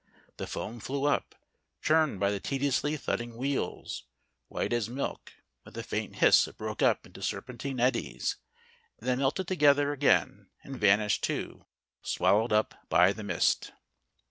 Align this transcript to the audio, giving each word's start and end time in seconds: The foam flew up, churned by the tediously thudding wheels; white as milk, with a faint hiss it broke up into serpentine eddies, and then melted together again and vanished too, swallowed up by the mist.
The 0.37 0.47
foam 0.47 0.79
flew 0.79 1.05
up, 1.05 1.35
churned 1.79 2.19
by 2.19 2.31
the 2.31 2.39
tediously 2.39 2.97
thudding 2.97 3.37
wheels; 3.37 4.05
white 4.47 4.73
as 4.73 4.89
milk, 4.89 5.31
with 5.63 5.77
a 5.77 5.83
faint 5.83 6.15
hiss 6.15 6.47
it 6.47 6.57
broke 6.57 6.81
up 6.81 7.05
into 7.05 7.21
serpentine 7.21 7.79
eddies, 7.79 8.37
and 8.97 9.07
then 9.07 9.19
melted 9.19 9.47
together 9.47 9.91
again 9.91 10.49
and 10.63 10.75
vanished 10.75 11.23
too, 11.23 11.67
swallowed 12.01 12.51
up 12.51 12.73
by 12.89 13.13
the 13.13 13.21
mist. 13.23 13.73